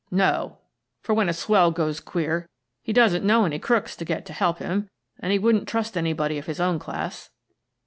"No, 0.09 0.57
for 1.03 1.13
when 1.13 1.29
a 1.29 1.33
swell 1.33 1.69
goes 1.69 1.99
queer 1.99 2.49
he 2.81 2.91
doesn't 2.91 3.23
know 3.23 3.45
any 3.45 3.59
crooks 3.59 3.95
to 3.97 4.03
get 4.03 4.25
to 4.25 4.33
help 4.33 4.57
him, 4.57 4.89
and 5.19 5.31
he 5.31 5.37
wouldn't 5.37 5.67
trust 5.67 5.95
anybody 5.95 6.39
of 6.39 6.47
his 6.47 6.59
own 6.59 6.79
class." 6.79 7.29